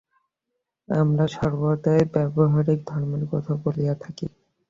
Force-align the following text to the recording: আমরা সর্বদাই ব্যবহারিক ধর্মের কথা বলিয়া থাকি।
আমরা 0.89 1.25
সর্বদাই 1.35 2.01
ব্যবহারিক 2.13 2.79
ধর্মের 2.87 3.23
কথা 3.31 3.53
বলিয়া 3.63 3.93
থাকি। 3.95 4.25